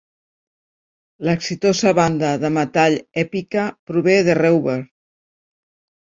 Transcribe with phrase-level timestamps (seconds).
[1.27, 4.79] L'exitosa banda de metall Epica prové de Reuver.